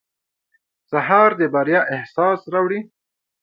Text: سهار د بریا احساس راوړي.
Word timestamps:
سهار 0.91 1.29
د 1.39 1.41
بریا 1.53 1.81
احساس 1.95 2.39
راوړي. 2.53 2.79